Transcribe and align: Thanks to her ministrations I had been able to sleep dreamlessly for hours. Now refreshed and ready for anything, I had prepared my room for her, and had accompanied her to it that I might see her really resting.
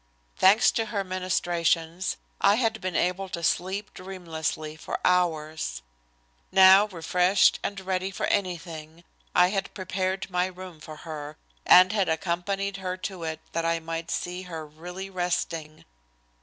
Thanks 0.35 0.71
to 0.71 0.87
her 0.87 1.03
ministrations 1.03 2.17
I 2.41 2.55
had 2.55 2.81
been 2.81 2.95
able 2.95 3.29
to 3.29 3.43
sleep 3.43 3.93
dreamlessly 3.93 4.75
for 4.75 4.99
hours. 5.05 5.83
Now 6.51 6.87
refreshed 6.87 7.59
and 7.63 7.79
ready 7.79 8.09
for 8.09 8.25
anything, 8.25 9.03
I 9.35 9.49
had 9.49 9.71
prepared 9.75 10.31
my 10.31 10.47
room 10.47 10.79
for 10.79 10.95
her, 11.05 11.37
and 11.67 11.91
had 11.93 12.09
accompanied 12.09 12.77
her 12.77 12.97
to 12.97 13.23
it 13.25 13.41
that 13.51 13.63
I 13.63 13.77
might 13.79 14.09
see 14.09 14.41
her 14.41 14.65
really 14.65 15.11
resting. 15.11 15.85